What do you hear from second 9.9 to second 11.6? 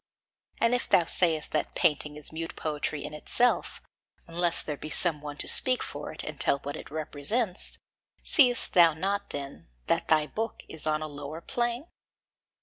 thy book is on a lower